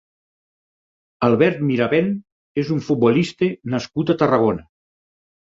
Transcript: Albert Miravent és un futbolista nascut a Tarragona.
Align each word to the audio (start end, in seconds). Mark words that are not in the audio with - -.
Albert 1.27 1.61
Miravent 1.67 2.09
és 2.63 2.73
un 2.77 2.81
futbolista 2.87 3.51
nascut 3.77 4.15
a 4.15 4.19
Tarragona. 4.25 4.67